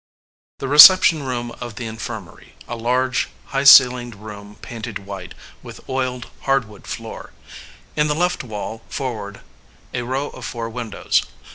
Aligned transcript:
The 0.57 0.67
reception 0.67 1.21
room 1.21 1.51
of 1.61 1.75
the 1.75 1.85
Infirmary, 1.85 2.55
a 2.67 2.75
large, 2.75 3.29
bigb 3.53 3.67
ceilinged 3.67 4.15
room 4.15 4.55
painted 4.63 4.97
white, 5.05 5.35
with 5.61 5.87
oiled, 5.87 6.25
hard 6.39 6.65
wood 6.67 6.87
floor. 6.87 7.33
In 7.95 8.07
the 8.07 8.15
left 8.15 8.43
wall, 8.43 8.81
forward, 8.89 9.41
a 9.93 10.01
row 10.01 10.29
of 10.31 10.43
four 10.43 10.71
windows. 10.71 11.21